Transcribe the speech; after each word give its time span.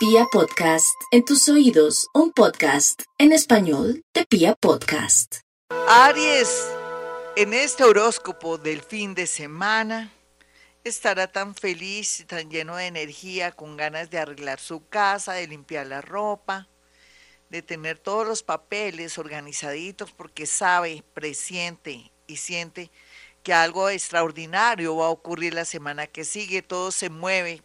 Pia 0.00 0.24
Podcast, 0.32 0.98
en 1.10 1.26
tus 1.26 1.46
oídos, 1.50 2.08
un 2.14 2.32
podcast 2.32 3.02
en 3.18 3.32
español 3.32 4.02
de 4.14 4.24
Pia 4.24 4.54
Podcast. 4.54 5.40
Aries, 5.90 6.48
en 7.36 7.52
este 7.52 7.84
horóscopo 7.84 8.56
del 8.56 8.80
fin 8.80 9.14
de 9.14 9.26
semana, 9.26 10.10
estará 10.84 11.30
tan 11.30 11.54
feliz, 11.54 12.24
tan 12.26 12.50
lleno 12.50 12.76
de 12.76 12.86
energía, 12.86 13.52
con 13.52 13.76
ganas 13.76 14.08
de 14.08 14.16
arreglar 14.16 14.58
su 14.58 14.88
casa, 14.88 15.34
de 15.34 15.46
limpiar 15.46 15.86
la 15.86 16.00
ropa, 16.00 16.66
de 17.50 17.60
tener 17.60 17.98
todos 17.98 18.26
los 18.26 18.42
papeles 18.42 19.18
organizaditos 19.18 20.12
porque 20.12 20.46
sabe, 20.46 21.04
presiente 21.12 22.10
y 22.26 22.38
siente 22.38 22.90
que 23.42 23.52
algo 23.52 23.90
extraordinario 23.90 24.96
va 24.96 25.08
a 25.08 25.10
ocurrir 25.10 25.52
la 25.52 25.66
semana 25.66 26.06
que 26.06 26.24
sigue, 26.24 26.62
todo 26.62 26.90
se 26.90 27.10
mueve, 27.10 27.62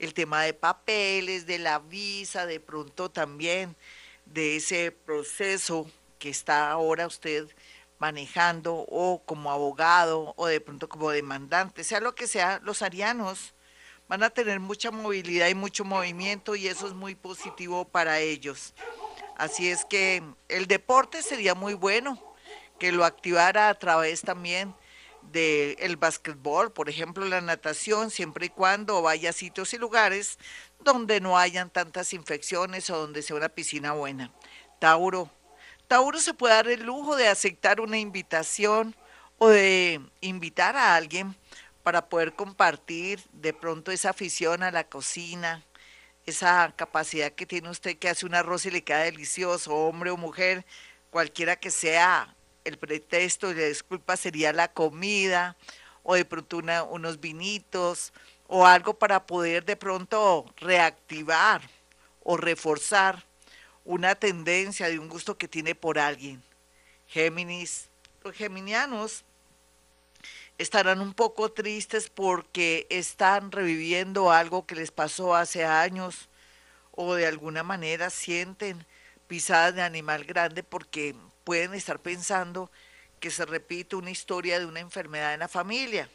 el 0.00 0.14
tema 0.14 0.42
de 0.42 0.54
papeles, 0.54 1.46
de 1.46 1.58
la 1.58 1.78
visa, 1.78 2.46
de 2.46 2.58
pronto 2.58 3.10
también 3.10 3.76
de 4.24 4.56
ese 4.56 4.92
proceso 4.92 5.88
que 6.18 6.30
está 6.30 6.70
ahora 6.70 7.06
usted 7.06 7.46
manejando 7.98 8.74
o 8.88 9.22
como 9.24 9.52
abogado 9.52 10.32
o 10.36 10.46
de 10.46 10.60
pronto 10.60 10.88
como 10.88 11.10
demandante, 11.10 11.84
sea 11.84 12.00
lo 12.00 12.14
que 12.14 12.26
sea, 12.26 12.60
los 12.64 12.80
arianos 12.80 13.52
van 14.08 14.22
a 14.22 14.30
tener 14.30 14.58
mucha 14.58 14.90
movilidad 14.90 15.48
y 15.48 15.54
mucho 15.54 15.84
movimiento 15.84 16.56
y 16.56 16.66
eso 16.66 16.86
es 16.88 16.94
muy 16.94 17.14
positivo 17.14 17.84
para 17.84 18.20
ellos. 18.20 18.74
Así 19.36 19.70
es 19.70 19.84
que 19.84 20.22
el 20.48 20.66
deporte 20.66 21.22
sería 21.22 21.54
muy 21.54 21.74
bueno 21.74 22.18
que 22.78 22.90
lo 22.90 23.04
activara 23.04 23.68
a 23.68 23.74
través 23.74 24.22
también 24.22 24.74
del 25.22 25.76
el 25.78 25.96
básquetbol, 25.96 26.72
por 26.72 26.88
ejemplo, 26.88 27.24
la 27.26 27.40
natación, 27.40 28.10
siempre 28.10 28.46
y 28.46 28.48
cuando 28.50 29.02
vaya 29.02 29.30
a 29.30 29.32
sitios 29.32 29.72
y 29.74 29.78
lugares 29.78 30.38
donde 30.80 31.20
no 31.20 31.38
hayan 31.38 31.70
tantas 31.70 32.12
infecciones 32.12 32.90
o 32.90 32.98
donde 32.98 33.22
sea 33.22 33.36
una 33.36 33.48
piscina 33.48 33.92
buena. 33.92 34.32
Tauro. 34.78 35.30
Tauro 35.88 36.18
se 36.18 36.34
puede 36.34 36.54
dar 36.54 36.68
el 36.68 36.84
lujo 36.84 37.16
de 37.16 37.28
aceptar 37.28 37.80
una 37.80 37.98
invitación 37.98 38.94
o 39.38 39.48
de 39.48 40.00
invitar 40.20 40.76
a 40.76 40.94
alguien 40.94 41.36
para 41.82 42.08
poder 42.08 42.34
compartir 42.34 43.20
de 43.32 43.52
pronto 43.52 43.90
esa 43.90 44.10
afición 44.10 44.62
a 44.62 44.70
la 44.70 44.84
cocina, 44.84 45.64
esa 46.26 46.72
capacidad 46.76 47.32
que 47.32 47.46
tiene 47.46 47.70
usted 47.70 47.98
que 47.98 48.08
hace 48.08 48.26
un 48.26 48.34
arroz 48.34 48.66
y 48.66 48.70
le 48.70 48.84
queda 48.84 49.00
delicioso, 49.00 49.74
hombre 49.74 50.10
o 50.10 50.16
mujer, 50.16 50.64
cualquiera 51.10 51.56
que 51.56 51.70
sea 51.70 52.36
el 52.64 52.78
pretexto 52.78 53.50
y 53.50 53.54
la 53.54 53.64
disculpa 53.64 54.16
sería 54.16 54.52
la 54.52 54.72
comida 54.72 55.56
o 56.02 56.14
de 56.14 56.24
pronto 56.24 56.58
unos 56.58 57.20
vinitos 57.20 58.12
o 58.46 58.66
algo 58.66 58.94
para 58.94 59.26
poder 59.26 59.64
de 59.64 59.76
pronto 59.76 60.46
reactivar 60.56 61.62
o 62.22 62.36
reforzar 62.36 63.24
una 63.84 64.14
tendencia 64.14 64.88
de 64.88 64.98
un 64.98 65.08
gusto 65.08 65.38
que 65.38 65.48
tiene 65.48 65.74
por 65.74 65.98
alguien. 65.98 66.42
Géminis, 67.06 67.88
los 68.22 68.34
geminianos 68.34 69.24
estarán 70.58 71.00
un 71.00 71.14
poco 71.14 71.50
tristes 71.50 72.10
porque 72.10 72.86
están 72.90 73.50
reviviendo 73.50 74.30
algo 74.30 74.66
que 74.66 74.74
les 74.74 74.90
pasó 74.90 75.34
hace 75.34 75.64
años 75.64 76.28
o 76.92 77.14
de 77.14 77.26
alguna 77.26 77.62
manera 77.62 78.10
sienten 78.10 78.86
pisadas 79.30 79.76
de 79.76 79.82
animal 79.82 80.24
grande 80.24 80.64
porque 80.64 81.14
pueden 81.44 81.72
estar 81.72 82.00
pensando 82.00 82.68
que 83.20 83.30
se 83.30 83.46
repite 83.46 83.94
una 83.94 84.10
historia 84.10 84.58
de 84.58 84.66
una 84.66 84.80
enfermedad 84.80 85.34
en 85.34 85.38
la 85.38 85.46
familia. 85.46 86.10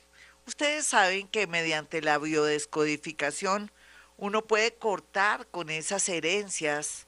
Ustedes 0.45 0.85
saben 0.85 1.29
que 1.29 1.47
mediante 1.47 2.01
la 2.01 2.17
biodescodificación 2.17 3.71
uno 4.17 4.41
puede 4.45 4.73
cortar 4.75 5.47
con 5.47 5.69
esas 5.69 6.09
herencias, 6.09 7.07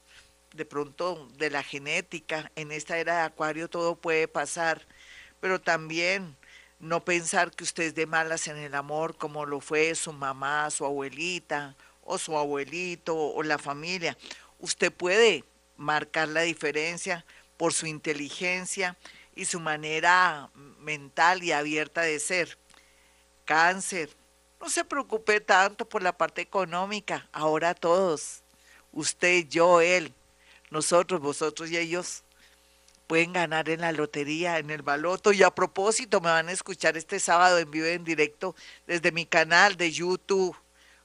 de 0.54 0.64
pronto 0.64 1.28
de 1.36 1.50
la 1.50 1.62
genética, 1.62 2.50
en 2.56 2.72
esta 2.72 2.96
era 2.96 3.16
de 3.16 3.22
Acuario 3.24 3.68
todo 3.68 3.94
puede 3.94 4.28
pasar, 4.28 4.86
pero 5.40 5.60
también 5.60 6.38
no 6.80 7.04
pensar 7.04 7.50
que 7.50 7.64
usted 7.64 7.82
es 7.82 7.94
de 7.94 8.06
malas 8.06 8.48
en 8.48 8.56
el 8.56 8.74
amor 8.74 9.18
como 9.18 9.44
lo 9.44 9.60
fue 9.60 9.94
su 9.94 10.14
mamá, 10.14 10.70
su 10.70 10.86
abuelita 10.86 11.76
o 12.02 12.16
su 12.16 12.34
abuelito 12.34 13.14
o 13.14 13.42
la 13.42 13.58
familia. 13.58 14.16
Usted 14.58 14.90
puede 14.90 15.44
marcar 15.78 16.28
la 16.28 16.42
diferencia 16.42 17.24
por 17.56 17.72
su 17.72 17.86
inteligencia 17.86 18.98
y 19.34 19.46
su 19.46 19.60
manera 19.60 20.50
mental 20.80 21.42
y 21.42 21.52
abierta 21.52 22.02
de 22.02 22.20
ser. 22.20 22.58
Cáncer, 23.46 24.14
no 24.60 24.68
se 24.68 24.84
preocupe 24.84 25.40
tanto 25.40 25.88
por 25.88 26.02
la 26.02 26.12
parte 26.12 26.42
económica, 26.42 27.28
ahora 27.32 27.74
todos, 27.74 28.42
usted, 28.92 29.46
yo, 29.48 29.80
él, 29.80 30.12
nosotros, 30.70 31.20
vosotros 31.20 31.70
y 31.70 31.78
ellos, 31.78 32.24
pueden 33.06 33.32
ganar 33.32 33.70
en 33.70 33.80
la 33.80 33.92
lotería, 33.92 34.58
en 34.58 34.70
el 34.70 34.82
baloto. 34.82 35.32
Y 35.32 35.42
a 35.42 35.50
propósito, 35.50 36.20
me 36.20 36.28
van 36.28 36.48
a 36.48 36.52
escuchar 36.52 36.96
este 36.96 37.18
sábado 37.18 37.58
en 37.58 37.70
vivo 37.70 37.86
en 37.86 38.04
directo 38.04 38.54
desde 38.86 39.10
mi 39.12 39.24
canal 39.24 39.76
de 39.76 39.90
YouTube. 39.90 40.54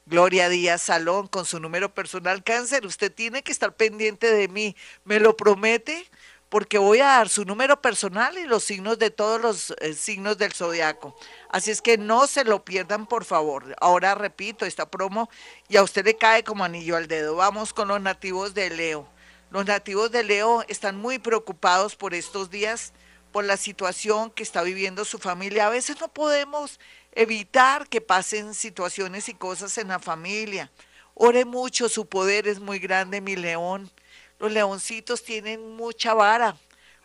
Gloria 0.05 0.49
Díaz 0.49 0.81
Salón 0.81 1.27
con 1.27 1.45
su 1.45 1.59
número 1.59 1.93
personal 1.93 2.43
cáncer. 2.43 2.85
Usted 2.85 3.11
tiene 3.11 3.43
que 3.43 3.51
estar 3.51 3.75
pendiente 3.75 4.31
de 4.33 4.47
mí. 4.47 4.75
¿Me 5.05 5.19
lo 5.19 5.35
promete? 5.35 6.09
porque 6.53 6.77
voy 6.77 6.99
a 6.99 7.05
dar 7.05 7.29
su 7.29 7.45
número 7.45 7.81
personal 7.81 8.37
y 8.37 8.43
los 8.43 8.63
signos 8.63 8.99
de 8.99 9.09
todos 9.09 9.41
los 9.41 9.73
eh, 9.81 9.95
signos 9.95 10.37
del 10.37 10.53
zodiaco. 10.53 11.17
Así 11.49 11.71
es 11.71 11.81
que 11.81 11.97
no 11.97 12.27
se 12.27 12.43
lo 12.43 12.63
pierdan, 12.63 13.07
por 13.07 13.25
favor. 13.25 13.75
Ahora 13.81 14.13
repito 14.13 14.63
esta 14.63 14.87
promo 14.87 15.31
y 15.67 15.77
a 15.77 15.81
usted 15.81 16.05
le 16.05 16.15
cae 16.15 16.43
como 16.43 16.63
anillo 16.63 16.95
al 16.95 17.07
dedo. 17.07 17.35
Vamos 17.35 17.73
con 17.73 17.87
los 17.87 17.99
nativos 17.99 18.53
de 18.53 18.69
Leo. 18.69 19.09
Los 19.49 19.65
nativos 19.65 20.11
de 20.11 20.23
Leo 20.23 20.63
están 20.67 20.95
muy 20.95 21.17
preocupados 21.17 21.95
por 21.95 22.13
estos 22.13 22.51
días, 22.51 22.93
por 23.33 23.43
la 23.43 23.57
situación 23.57 24.29
que 24.29 24.43
está 24.43 24.61
viviendo 24.61 25.03
su 25.03 25.17
familia. 25.17 25.65
A 25.65 25.71
veces 25.71 25.99
no 25.99 26.07
podemos 26.07 26.79
evitar 27.11 27.89
que 27.89 27.99
pasen 27.99 28.53
situaciones 28.53 29.27
y 29.27 29.33
cosas 29.33 29.77
en 29.79 29.87
la 29.89 29.99
familia. 29.99 30.71
Ore 31.15 31.43
mucho, 31.43 31.89
su 31.89 32.05
poder 32.05 32.47
es 32.47 32.59
muy 32.59 32.77
grande, 32.77 33.21
mi 33.21 33.35
león. 33.35 33.91
Los 34.37 34.51
leoncitos 34.51 35.23
tienen 35.23 35.75
mucha 35.75 36.13
vara 36.13 36.55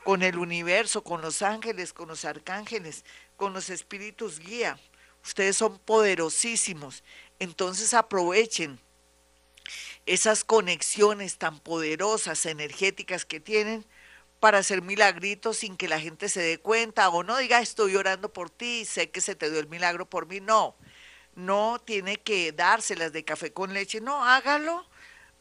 con 0.04 0.22
el 0.22 0.36
universo, 0.38 1.02
con 1.02 1.22
los 1.22 1.40
ángeles, 1.40 1.94
con 1.94 2.08
los 2.08 2.26
arcángeles, 2.26 3.06
con 3.36 3.54
los 3.54 3.70
espíritus 3.70 4.38
guía. 4.38 4.78
Ustedes 5.24 5.56
son 5.56 5.78
poderosísimos. 5.78 7.02
Entonces 7.38 7.94
aprovechen 7.94 8.78
esas 10.04 10.44
conexiones 10.44 11.38
tan 11.38 11.58
poderosas, 11.58 12.44
energéticas 12.44 13.24
que 13.24 13.40
tienen 13.40 13.86
para 14.40 14.58
hacer 14.58 14.82
milagritos 14.82 15.58
sin 15.58 15.76
que 15.76 15.88
la 15.88 16.00
gente 16.00 16.28
se 16.28 16.40
dé 16.40 16.58
cuenta 16.58 17.08
o 17.08 17.22
no 17.22 17.36
diga 17.36 17.60
estoy 17.60 17.96
orando 17.96 18.32
por 18.32 18.50
ti, 18.50 18.84
sé 18.84 19.10
que 19.10 19.20
se 19.20 19.34
te 19.34 19.50
dio 19.50 19.60
el 19.60 19.68
milagro 19.68 20.08
por 20.08 20.26
mí. 20.26 20.40
No, 20.40 20.76
no 21.34 21.80
tiene 21.84 22.18
que 22.18 22.52
dárselas 22.52 23.12
de 23.12 23.24
café 23.24 23.52
con 23.52 23.74
leche, 23.74 24.00
no, 24.00 24.24
hágalo 24.24 24.86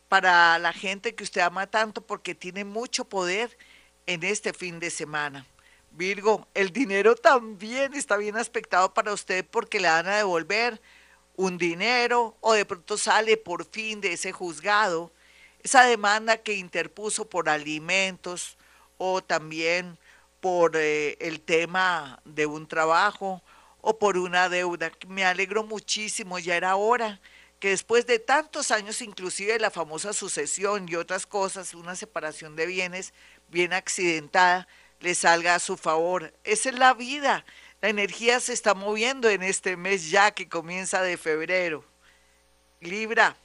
para 0.09 0.57
la 0.59 0.73
gente 0.73 1.15
que 1.15 1.23
usted 1.23 1.41
ama 1.41 1.67
tanto 1.67 2.01
porque 2.01 2.33
tiene 2.33 2.63
mucho 2.63 3.05
poder 3.05 3.57
en 4.05 4.23
este 4.23 4.53
fin 4.53 4.79
de 4.79 4.89
semana. 4.89 5.45
Virgo, 5.91 6.47
el 6.53 6.71
dinero 6.71 7.15
también 7.15 7.93
está 7.93 8.17
bien 8.17 8.37
aspectado 8.37 8.93
para 8.93 9.13
usted 9.13 9.45
porque 9.45 9.79
le 9.79 9.87
van 9.87 10.07
a 10.07 10.17
devolver 10.17 10.81
un 11.35 11.57
dinero 11.57 12.37
o 12.41 12.53
de 12.53 12.65
pronto 12.65 12.97
sale 12.97 13.37
por 13.37 13.65
fin 13.65 14.01
de 14.01 14.13
ese 14.13 14.31
juzgado 14.31 15.11
esa 15.63 15.83
demanda 15.83 16.37
que 16.37 16.53
interpuso 16.53 17.29
por 17.29 17.49
alimentos 17.49 18.57
o 18.97 19.21
también 19.21 19.97
por 20.39 20.75
eh, 20.75 21.17
el 21.19 21.41
tema 21.41 22.19
de 22.25 22.45
un 22.45 22.67
trabajo 22.67 23.41
o 23.81 23.97
por 23.97 24.17
una 24.17 24.49
deuda. 24.49 24.91
Me 25.07 25.25
alegro 25.25 25.63
muchísimo, 25.63 26.39
ya 26.39 26.55
era 26.55 26.75
hora 26.75 27.19
que 27.59 27.69
después 27.69 28.05
de 28.05 28.19
tantos 28.19 28.71
años, 28.71 29.01
inclusive 29.01 29.57
la 29.59 29.71
famosa 29.71 30.13
sucesión 30.13 30.87
y 30.87 30.95
otras 30.95 31.25
cosas, 31.25 31.73
una 31.73 31.95
separación 31.95 32.55
de 32.55 32.67
bienes 32.67 33.13
bien 33.49 33.73
accidentada, 33.73 34.67
le 34.99 35.15
salga 35.15 35.55
a 35.55 35.59
su 35.59 35.77
favor. 35.77 36.33
Esa 36.43 36.69
es 36.69 36.77
la 36.77 36.93
vida. 36.93 37.45
La 37.81 37.89
energía 37.89 38.39
se 38.39 38.53
está 38.53 38.73
moviendo 38.73 39.29
en 39.29 39.43
este 39.43 39.77
mes 39.77 40.09
ya 40.09 40.31
que 40.31 40.49
comienza 40.49 41.01
de 41.01 41.17
febrero. 41.17 41.83
Libra, 42.79 43.37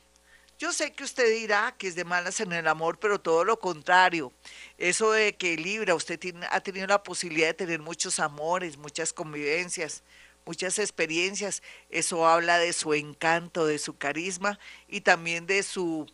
yo 0.62 0.72
sé 0.72 0.92
que 0.92 1.02
usted 1.02 1.28
dirá 1.28 1.74
que 1.76 1.88
es 1.88 1.96
de 1.96 2.04
malas 2.04 2.38
en 2.38 2.52
el 2.52 2.68
amor, 2.68 2.96
pero 3.00 3.20
todo 3.20 3.44
lo 3.44 3.58
contrario. 3.58 4.32
Eso 4.78 5.10
de 5.10 5.34
que 5.34 5.56
Libra, 5.56 5.96
usted 5.96 6.20
ha 6.52 6.60
tenido 6.60 6.86
la 6.86 7.02
posibilidad 7.02 7.48
de 7.48 7.54
tener 7.54 7.80
muchos 7.80 8.20
amores, 8.20 8.76
muchas 8.76 9.12
convivencias, 9.12 10.04
muchas 10.46 10.78
experiencias. 10.78 11.64
Eso 11.90 12.28
habla 12.28 12.58
de 12.58 12.72
su 12.72 12.94
encanto, 12.94 13.66
de 13.66 13.80
su 13.80 13.98
carisma 13.98 14.60
y 14.86 15.00
también 15.00 15.48
de 15.48 15.64
su 15.64 16.06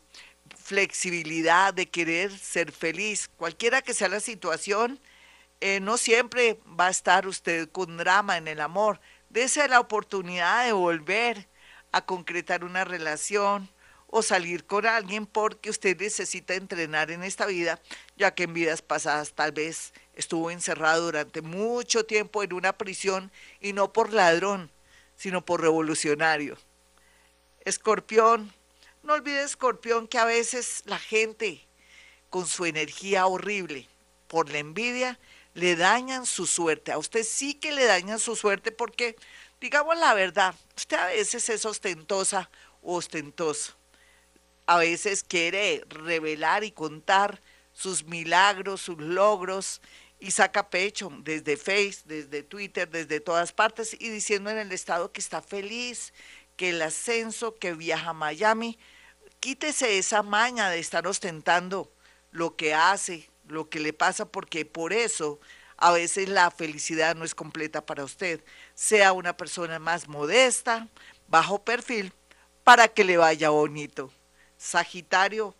flexibilidad, 0.57 1.75
de 1.75 1.91
querer 1.91 2.31
ser 2.35 2.73
feliz. 2.73 3.29
Cualquiera 3.37 3.83
que 3.83 3.93
sea 3.93 4.09
la 4.09 4.21
situación, 4.21 4.99
eh, 5.61 5.81
no 5.81 5.99
siempre 5.99 6.59
va 6.69 6.87
a 6.87 6.91
estar 6.91 7.27
usted 7.27 7.69
con 7.69 7.99
drama 7.99 8.39
en 8.39 8.49
el 8.49 8.63
amor. 8.63 8.99
Dese 9.29 9.69
la 9.69 9.79
oportunidad 9.79 10.65
de 10.65 10.73
volver 10.73 11.49
a 11.93 12.07
concretar 12.07 12.65
una 12.65 12.87
relación 12.87 13.69
o 14.11 14.23
salir 14.23 14.65
con 14.65 14.87
alguien 14.87 15.27
porque 15.27 15.71
usted 15.71 15.97
necesita 16.01 16.55
entrenar 16.55 17.11
en 17.11 17.23
esta 17.23 17.47
vida, 17.47 17.81
ya 18.17 18.35
que 18.35 18.45
en 18.45 18.55
vidas 18.55 18.81
pasadas 18.81 19.33
tal 19.33 19.53
vez 19.53 19.93
estuvo 20.15 20.51
encerrado 20.51 21.05
durante 21.05 21.43
mucho 21.43 22.05
tiempo 22.05 22.43
en 22.43 22.55
una 22.55 22.73
prisión 22.73 23.31
y 23.61 23.75
no 23.75 23.93
por 23.93 24.13
ladrón, 24.13 24.71
sino 25.17 25.45
por 25.45 25.61
revolucionario. 25.61 26.57
Escorpión, 27.65 28.53
no 29.03 29.13
olvide 29.13 29.43
Escorpión 29.43 30.09
que 30.09 30.19
a 30.19 30.25
veces 30.25 30.83
la 30.87 30.99
gente 30.99 31.67
con 32.31 32.47
su 32.47 32.65
energía 32.65 33.27
horrible 33.27 33.89
por 34.27 34.49
la 34.51 34.59
envidia 34.59 35.19
le 35.53 35.77
dañan 35.77 36.25
su 36.25 36.47
suerte. 36.47 36.93
A 36.93 36.99
usted 36.99 37.25
sí 37.25 37.55
que 37.55 37.73
le 37.73 37.85
dañan 37.85 38.19
su 38.19 38.37
suerte 38.37 38.73
porque, 38.73 39.17
digamos 39.61 39.99
la 39.99 40.15
verdad, 40.15 40.55
usted 40.77 40.97
a 40.97 41.07
veces 41.07 41.49
es 41.51 41.67
ostentosa 41.67 42.51
o 42.81 42.97
ostentoso 42.97 43.78
a 44.69 44.77
veces 44.77 45.25
quiere 45.25 45.83
revelar 45.89 46.63
y 46.63 46.73
contar 46.73 47.41
sus 47.73 48.05
milagros, 48.05 48.83
sus 48.83 48.99
logros, 48.99 49.81
y 50.21 50.31
saca 50.33 50.69
pecho 50.69 51.11
desde 51.23 51.57
Face, 51.57 52.01
desde 52.05 52.43
Twitter, 52.43 52.87
desde 52.87 53.21
todas 53.21 53.53
partes, 53.53 53.97
y 53.99 54.11
diciendo 54.11 54.51
en 54.51 54.59
el 54.59 54.71
estado 54.73 55.11
que 55.11 55.23
está 55.23 55.41
feliz, 55.41 56.13
que 56.57 56.69
el 56.69 56.83
ascenso, 56.83 57.55
que 57.55 57.73
viaja 57.73 58.11
a 58.11 58.13
Miami. 58.13 58.79
Quítese 59.41 59.97
esa 59.97 60.23
maña 60.23 60.69
de 60.69 60.81
estar 60.81 61.07
ostentando 61.07 61.91
lo 62.31 62.55
que 62.55 62.75
hace, 62.75 63.31
lo 63.47 63.71
que 63.71 63.81
le 63.81 63.95
pasa, 63.95 64.27
porque 64.27 64.67
por 64.67 64.93
eso 64.93 65.41
a 65.79 65.93
veces 65.93 66.29
la 66.29 66.51
felicidad 66.51 67.17
no 67.17 67.25
es 67.25 67.35
completa 67.35 67.87
para 67.87 68.05
usted. 68.05 68.45
Sea 68.75 69.15
una 69.15 69.35
persona 69.35 69.79
más 69.79 70.09
modesta, 70.09 70.89
bajo 71.27 71.65
perfil, 71.65 72.13
para 72.65 72.89
que 72.89 73.05
le 73.05 73.17
vaya 73.17 73.49
bonito. 73.49 74.13
Sagitario. 74.59 75.55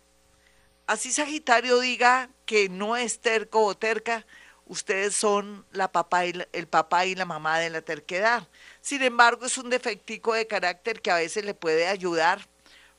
Así 0.85 1.11
Sagitario 1.11 1.79
diga 1.79 2.29
que 2.45 2.69
no 2.69 2.95
es 2.97 3.19
terco 3.19 3.63
o 3.65 3.75
terca, 3.75 4.25
ustedes 4.65 5.15
son 5.15 5.65
la 5.71 5.91
papá 5.91 6.25
y 6.25 6.33
el 6.51 6.67
papá 6.67 7.05
y 7.05 7.15
la 7.15 7.25
mamá 7.25 7.59
de 7.59 7.69
la 7.69 7.81
terquedad. 7.81 8.47
Sin 8.81 9.01
embargo, 9.01 9.45
es 9.45 9.57
un 9.57 9.69
defectico 9.69 10.33
de 10.33 10.47
carácter 10.47 11.01
que 11.01 11.11
a 11.11 11.15
veces 11.15 11.45
le 11.45 11.53
puede 11.53 11.87
ayudar 11.87 12.47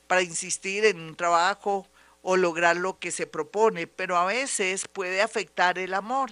para 0.07 0.21
insistir 0.21 0.85
en 0.85 0.99
un 0.99 1.15
trabajo 1.15 1.87
o 2.21 2.35
lograr 2.35 2.77
lo 2.77 2.99
que 2.99 3.11
se 3.11 3.27
propone, 3.27 3.87
pero 3.87 4.17
a 4.17 4.25
veces 4.25 4.87
puede 4.87 5.21
afectar 5.21 5.79
el 5.79 5.93
amor. 5.93 6.31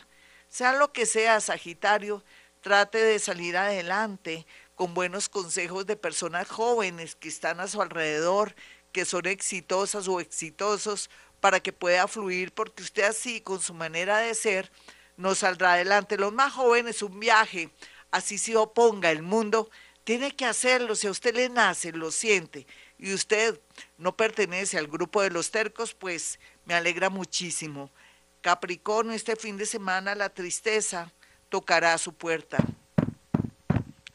Sea 0.50 0.74
lo 0.74 0.92
que 0.92 1.06
sea, 1.06 1.39
Sagitario, 1.39 2.24
trate 2.62 2.98
de 2.98 3.19
salir 3.19 3.56
adelante 3.56 4.45
con 4.75 4.94
buenos 4.94 5.30
consejos 5.30 5.86
de 5.86 5.95
personas 5.95 6.48
jóvenes 6.48 7.15
que 7.15 7.27
están 7.27 7.60
a 7.60 7.68
su 7.68 7.81
alrededor, 7.81 8.56
que 8.91 9.06
son 9.06 9.25
exitosas 9.25 10.07
o 10.07 10.19
exitosos 10.19 11.09
para 11.39 11.59
que 11.59 11.74
pueda 11.74 12.07
fluir, 12.07 12.53
porque 12.53 12.83
usted 12.83 13.03
así, 13.03 13.41
con 13.41 13.62
su 13.62 13.74
manera 13.74 14.19
de 14.19 14.33
ser, 14.36 14.71
nos 15.18 15.39
saldrá 15.39 15.74
adelante. 15.74 16.18
Los 16.18 16.33
más 16.33 16.53
jóvenes, 16.53 17.01
un 17.01 17.19
viaje, 17.19 17.69
así 18.12 18.38
se 18.38 18.56
oponga 18.56 19.12
el 19.12 19.21
mundo, 19.21 19.69
tiene 20.03 20.36
que 20.36 20.45
hacerlo, 20.45 20.95
si 20.95 21.07
a 21.07 21.12
usted 21.12 21.36
le 21.36 21.50
nace, 21.50 21.91
lo 21.91 22.12
siente, 22.12 22.65
y 22.97 23.13
usted 23.13 23.59
no 23.97 24.15
pertenece 24.15 24.77
al 24.77 24.88
grupo 24.88 25.21
de 25.21 25.30
los 25.30 25.51
tercos, 25.51 25.94
pues 25.94 26.39
me 26.65 26.74
alegra 26.74 27.09
muchísimo. 27.09 27.91
Capricornio, 28.41 29.13
este 29.13 29.36
fin 29.36 29.57
de 29.57 29.65
semana 29.65 30.15
la 30.15 30.30
tristeza 30.30 31.12
tocará 31.50 31.94
a 31.94 31.97
su 31.97 32.13
puerta 32.13 32.57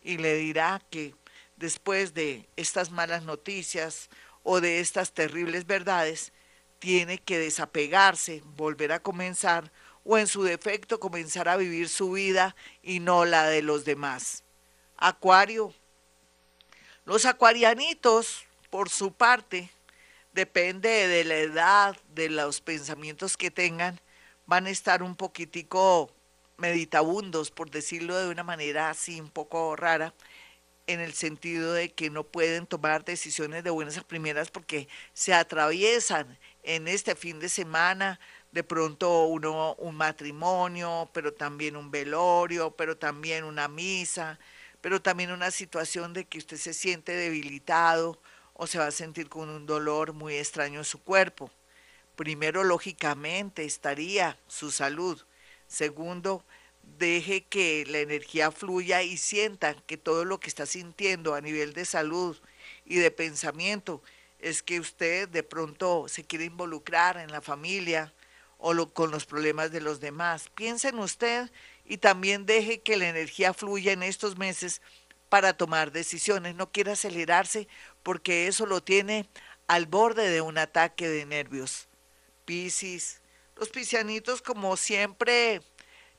y 0.02 0.18
le 0.18 0.36
dirá 0.36 0.82
que 0.90 1.14
después 1.56 2.14
de 2.14 2.48
estas 2.56 2.90
malas 2.90 3.22
noticias 3.22 4.08
o 4.44 4.60
de 4.60 4.78
estas 4.78 5.12
terribles 5.12 5.66
verdades, 5.66 6.32
tiene 6.78 7.18
que 7.18 7.38
desapegarse, 7.38 8.42
volver 8.56 8.92
a 8.92 9.02
comenzar 9.02 9.72
o 10.04 10.18
en 10.18 10.26
su 10.26 10.42
defecto 10.42 11.00
comenzar 11.00 11.48
a 11.48 11.56
vivir 11.56 11.88
su 11.88 12.12
vida 12.12 12.54
y 12.82 13.00
no 13.00 13.24
la 13.24 13.46
de 13.48 13.62
los 13.62 13.84
demás. 13.84 14.44
Acuario. 14.96 15.74
Los 17.06 17.24
acuarianitos, 17.24 18.44
por 18.70 18.90
su 18.90 19.12
parte, 19.12 19.70
depende 20.32 21.08
de 21.08 21.24
la 21.24 21.36
edad, 21.36 21.96
de 22.14 22.28
los 22.28 22.60
pensamientos 22.60 23.36
que 23.36 23.50
tengan, 23.50 24.00
van 24.46 24.66
a 24.66 24.70
estar 24.70 25.02
un 25.02 25.16
poquitico 25.16 26.10
meditabundos, 26.56 27.50
por 27.50 27.70
decirlo 27.70 28.16
de 28.16 28.28
una 28.28 28.42
manera 28.42 28.90
así 28.90 29.20
un 29.20 29.30
poco 29.30 29.74
rara, 29.76 30.14
en 30.86 31.00
el 31.00 31.14
sentido 31.14 31.72
de 31.72 31.92
que 31.92 32.10
no 32.10 32.24
pueden 32.24 32.66
tomar 32.66 33.04
decisiones 33.04 33.64
de 33.64 33.70
buenas 33.70 33.96
a 33.96 34.02
primeras 34.02 34.50
porque 34.50 34.88
se 35.12 35.32
atraviesan 35.32 36.38
en 36.62 36.88
este 36.88 37.14
fin 37.14 37.40
de 37.40 37.48
semana 37.48 38.20
de 38.52 38.62
pronto 38.62 39.24
uno 39.24 39.74
un 39.74 39.96
matrimonio, 39.96 41.10
pero 41.12 41.32
también 41.32 41.76
un 41.76 41.90
velorio, 41.90 42.70
pero 42.70 42.96
también 42.96 43.44
una 43.44 43.66
misa, 43.66 44.38
pero 44.80 45.02
también 45.02 45.32
una 45.32 45.50
situación 45.50 46.12
de 46.12 46.24
que 46.24 46.38
usted 46.38 46.56
se 46.56 46.74
siente 46.74 47.12
debilitado 47.12 48.20
o 48.52 48.66
se 48.66 48.78
va 48.78 48.86
a 48.86 48.92
sentir 48.92 49.28
con 49.28 49.48
un 49.48 49.66
dolor 49.66 50.12
muy 50.12 50.36
extraño 50.36 50.78
en 50.78 50.84
su 50.84 51.02
cuerpo. 51.02 51.50
Primero, 52.14 52.62
lógicamente, 52.62 53.64
estaría 53.64 54.38
su 54.46 54.70
salud. 54.70 55.20
Segundo, 55.66 56.44
deje 56.98 57.44
que 57.44 57.84
la 57.86 57.98
energía 57.98 58.50
fluya 58.50 59.02
y 59.02 59.16
sienta 59.16 59.74
que 59.74 59.96
todo 59.96 60.24
lo 60.24 60.40
que 60.40 60.48
está 60.48 60.66
sintiendo 60.66 61.34
a 61.34 61.40
nivel 61.40 61.72
de 61.72 61.84
salud 61.84 62.36
y 62.84 62.96
de 62.96 63.10
pensamiento 63.10 64.02
es 64.38 64.62
que 64.62 64.80
usted 64.80 65.28
de 65.28 65.42
pronto 65.42 66.06
se 66.08 66.24
quiere 66.24 66.44
involucrar 66.44 67.16
en 67.16 67.32
la 67.32 67.40
familia 67.40 68.12
o 68.58 68.88
con 68.92 69.10
los 69.10 69.26
problemas 69.26 69.72
de 69.72 69.80
los 69.80 70.00
demás. 70.00 70.50
Piense 70.54 70.88
en 70.88 70.98
usted 70.98 71.50
y 71.84 71.98
también 71.98 72.46
deje 72.46 72.80
que 72.80 72.96
la 72.96 73.08
energía 73.08 73.52
fluya 73.52 73.92
en 73.92 74.02
estos 74.02 74.38
meses 74.38 74.80
para 75.28 75.56
tomar 75.56 75.92
decisiones. 75.92 76.54
No 76.54 76.72
quiera 76.72 76.92
acelerarse 76.92 77.68
porque 78.02 78.46
eso 78.46 78.66
lo 78.66 78.82
tiene 78.82 79.28
al 79.66 79.86
borde 79.86 80.30
de 80.30 80.40
un 80.40 80.58
ataque 80.58 81.08
de 81.08 81.26
nervios. 81.26 81.88
Piscis, 82.44 83.20
los 83.56 83.68
piscianitos 83.68 84.42
como 84.42 84.76
siempre 84.76 85.60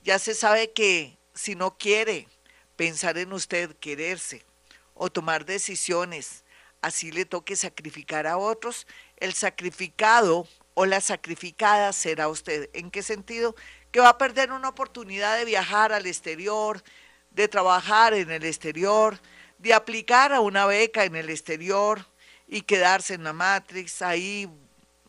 ya 0.06 0.20
se 0.20 0.36
sabe 0.36 0.72
que 0.72 1.18
si 1.34 1.56
no 1.56 1.80
quiere 1.80 2.28
pensar 2.76 3.18
en 3.18 3.34
usted, 3.34 3.76
quererse 3.78 4.46
o 4.94 5.10
tomar 5.10 5.46
decisiones, 5.46 6.44
así 6.82 7.12
le 7.12 7.26
toque 7.26 7.56
sacrificar 7.56 8.28
a 8.28 8.38
otros, 8.38 8.86
el 9.18 9.34
sacrificado 9.34 10.48
o 10.76 10.86
la 10.86 11.02
sacrificada 11.02 11.92
será 11.92 12.28
usted. 12.28 12.70
¿En 12.74 12.92
qué 12.92 13.02
sentido? 13.02 13.56
Que 13.92 14.00
va 14.00 14.10
a 14.10 14.18
perder 14.20 14.52
una 14.52 14.70
oportunidad 14.70 15.38
de 15.38 15.46
viajar 15.46 15.92
al 15.92 16.06
exterior, 16.06 16.84
de 17.32 17.48
trabajar 17.48 18.14
en 18.14 18.30
el 18.30 18.46
exterior, 18.46 19.20
de 19.58 19.74
aplicar 19.74 20.34
a 20.34 20.40
una 20.40 20.68
beca 20.68 21.04
en 21.04 21.16
el 21.16 21.32
exterior 21.32 22.06
y 22.48 22.62
quedarse 22.62 23.16
en 23.16 23.24
la 23.24 23.34
Matrix 23.34 24.04
ahí 24.04 24.48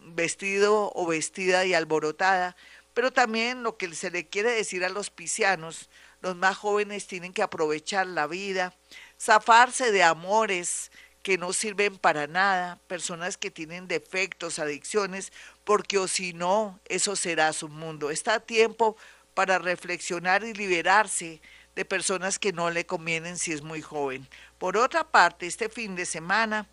vestido 0.01 0.91
o 0.95 1.07
vestida 1.07 1.67
y 1.67 1.75
alborotada 1.75 2.57
pero 2.97 3.13
también 3.13 3.63
lo 3.63 3.77
que 3.77 3.95
se 3.95 4.11
le 4.11 4.27
quiere 4.27 4.53
decir 4.53 4.83
a 4.83 4.89
los 4.89 5.11
piscianos, 5.11 5.91
los 6.23 6.35
más 6.35 6.57
jóvenes 6.57 7.07
tienen 7.07 7.35
que 7.35 7.43
aprovechar 7.43 8.07
la 8.07 8.27
vida, 8.27 8.73
zafarse 9.21 9.93
de 9.93 10.03
amores 10.03 10.91
que 11.23 11.37
no 11.37 11.53
sirven 11.53 11.99
para 11.99 12.27
nada, 12.27 12.81
personas 12.87 13.37
que 13.37 13.51
tienen 13.51 13.87
defectos, 13.87 14.59
adicciones, 14.59 15.31
porque 15.65 15.99
o 15.99 16.09
si 16.09 16.33
no, 16.33 16.81
eso 16.87 17.17
será 17.17 17.53
su 17.53 17.69
mundo. 17.69 18.11
Está 18.11 18.41
tiempo 18.41 18.97
para 19.35 19.59
reflexionar 19.59 20.43
y 20.43 20.55
liberarse 20.55 21.43
de 21.75 21.85
personas 21.85 22.39
que 22.39 22.55
no 22.55 22.71
le 22.71 22.87
convienen 22.87 23.37
si 23.37 23.53
es 23.53 23.61
muy 23.61 23.83
joven. 23.83 24.27
Por 24.57 24.79
otra 24.79 25.05
parte, 25.05 25.47
este 25.47 25.69
fin 25.69 25.97
de 25.97 26.07
semana 26.07 26.67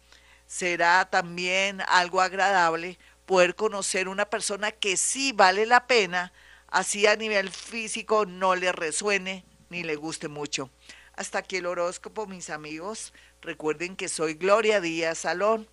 será 0.47 1.03
también 1.03 1.81
algo 1.89 2.21
agradable 2.21 2.97
poder 3.33 3.55
conocer 3.55 4.07
una 4.09 4.29
persona 4.29 4.71
que 4.71 4.95
sí 4.95 5.31
vale 5.31 5.65
la 5.65 5.87
pena, 5.87 6.31
así 6.67 7.07
a 7.07 7.15
nivel 7.15 7.49
físico 7.49 8.27
no 8.27 8.53
le 8.53 8.71
resuene 8.71 9.43
ni 9.69 9.81
le 9.81 9.95
guste 9.95 10.27
mucho. 10.27 10.69
Hasta 11.15 11.39
aquí 11.39 11.55
el 11.55 11.65
horóscopo, 11.65 12.27
mis 12.27 12.51
amigos. 12.51 13.11
Recuerden 13.41 13.95
que 13.95 14.07
soy 14.07 14.35
Gloria 14.35 14.79
Díaz 14.81 15.17
Salón. 15.17 15.67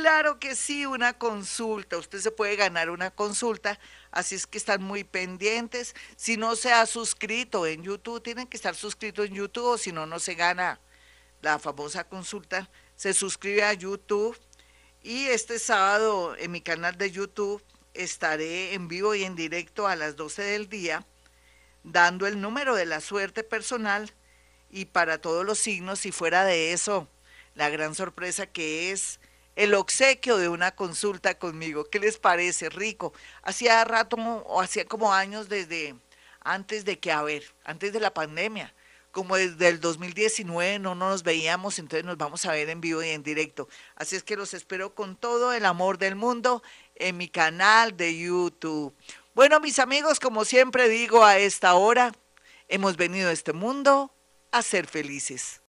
Claro 0.02 0.40
que 0.40 0.56
sí, 0.56 0.86
una 0.86 1.18
consulta. 1.18 1.98
Usted 1.98 2.20
se 2.20 2.30
puede 2.30 2.58
ganar 2.58 2.90
una 2.90 3.12
consulta, 3.12 3.80
así 4.12 4.36
es 4.36 4.46
que 4.46 4.58
están 4.58 4.84
muy 4.84 5.06
pendientes. 5.06 5.96
Si 6.18 6.36
no 6.36 6.58
se 6.58 6.74
ha 6.74 6.86
suscrito 6.86 7.66
en 7.66 7.82
YouTube, 7.82 8.22
tienen 8.22 8.46
que 8.46 8.58
estar 8.58 8.75
suscritos 8.75 9.28
en 9.28 9.36
YouTube, 9.36 9.64
o 9.64 9.78
si 9.78 9.94
no, 9.94 10.06
no 10.06 10.20
se 10.20 10.36
gana 10.36 10.82
la 11.42 11.60
famosa 11.60 12.04
consulta. 12.04 12.70
Se 12.98 13.14
suscribe 13.14 13.64
a 13.64 13.72
YouTube 13.72 14.38
y 15.02 15.28
este 15.28 15.60
sábado 15.60 16.36
en 16.38 16.52
mi 16.52 16.60
canal 16.60 16.98
de 16.98 17.10
YouTube 17.10 17.64
estaré 17.94 18.74
en 18.74 18.90
vivo 18.90 19.16
y 19.16 19.24
en 19.24 19.38
directo 19.38 19.88
a 19.88 19.96
las 19.96 20.18
12 20.18 20.42
del 20.44 20.68
día 20.68 21.08
dando 21.84 22.28
el 22.28 22.42
número 22.42 22.75
de 22.75 22.86
la 22.86 23.00
suerte 23.00 23.44
personal 23.44 24.12
y 24.70 24.86
para 24.86 25.20
todos 25.22 25.46
los 25.46 25.58
signos 25.58 26.06
y 26.06 26.12
fuera 26.12 26.44
de 26.44 26.74
eso, 26.74 27.08
la 27.54 27.70
gran 27.70 27.96
sorpresa 27.96 28.46
que 28.46 28.92
es 28.92 29.22
el 29.55 29.74
obsequio 29.74 30.38
de 30.38 30.50
una 30.50 30.75
consulta 30.75 31.38
conmigo. 31.38 31.85
¿Qué 31.89 32.00
les 32.00 32.17
parece? 32.17 32.69
Rico. 32.69 33.13
Hacía 33.41 33.83
rato 33.85 34.17
o 34.17 34.62
hacía 34.62 34.85
como 34.85 35.13
años 35.13 35.50
desde 35.50 35.95
antes 36.41 36.85
de 36.85 37.00
que, 37.00 37.12
a 37.12 37.24
ver, 37.24 37.43
antes 37.63 37.91
de 37.93 38.00
la 38.00 38.13
pandemia, 38.13 38.74
como 39.12 39.38
desde 39.38 39.69
el 39.69 39.79
2019 39.79 40.79
no 40.79 40.93
nos 40.93 41.24
veíamos, 41.24 41.79
entonces 41.79 42.05
nos 42.05 42.17
vamos 42.17 42.45
a 42.45 42.51
ver 42.51 42.69
en 42.69 42.81
vivo 42.81 43.01
y 43.01 43.09
en 43.09 43.24
directo. 43.24 43.69
Así 43.95 44.15
es 44.17 44.24
que 44.24 44.35
los 44.35 44.53
espero 44.53 44.93
con 44.93 45.15
todo 45.15 45.53
el 45.53 45.65
amor 45.65 45.97
del 45.97 46.15
mundo 46.15 46.62
en 46.95 47.15
mi 47.15 47.29
canal 47.29 47.95
de 47.95 48.17
YouTube. 48.17 48.93
Bueno, 49.33 49.59
mis 49.62 49.79
amigos, 49.79 50.19
como 50.19 50.43
siempre 50.43 50.89
digo 50.89 51.24
a 51.24 51.38
esta 51.38 51.75
hora, 51.75 52.12
hemos 52.67 52.97
venido 52.97 53.29
a 53.29 53.31
este 53.31 53.53
mundo 53.53 54.12
a 54.51 54.62
ser 54.62 54.85
felices. 54.85 55.62